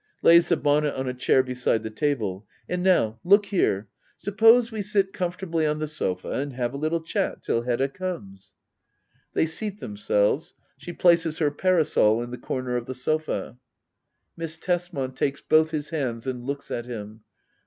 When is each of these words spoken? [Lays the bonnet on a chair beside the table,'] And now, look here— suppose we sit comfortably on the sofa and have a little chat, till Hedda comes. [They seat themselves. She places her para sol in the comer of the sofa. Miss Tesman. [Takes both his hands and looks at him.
[Lays 0.23 0.49
the 0.49 0.57
bonnet 0.57 0.95
on 0.95 1.07
a 1.07 1.13
chair 1.13 1.43
beside 1.43 1.83
the 1.83 1.91
table,'] 1.91 2.47
And 2.67 2.81
now, 2.81 3.19
look 3.23 3.45
here— 3.45 3.87
suppose 4.17 4.71
we 4.71 4.81
sit 4.81 5.13
comfortably 5.13 5.63
on 5.67 5.77
the 5.77 5.87
sofa 5.87 6.31
and 6.31 6.53
have 6.53 6.73
a 6.73 6.77
little 6.77 7.03
chat, 7.03 7.43
till 7.43 7.61
Hedda 7.61 7.89
comes. 7.89 8.55
[They 9.33 9.45
seat 9.45 9.79
themselves. 9.79 10.55
She 10.75 10.91
places 10.91 11.37
her 11.37 11.51
para 11.51 11.85
sol 11.85 12.23
in 12.23 12.31
the 12.31 12.39
comer 12.39 12.77
of 12.77 12.87
the 12.87 12.95
sofa. 12.95 13.59
Miss 14.35 14.57
Tesman. 14.57 15.11
[Takes 15.13 15.41
both 15.41 15.69
his 15.69 15.89
hands 15.89 16.25
and 16.25 16.45
looks 16.45 16.71
at 16.71 16.85
him. 16.87 17.21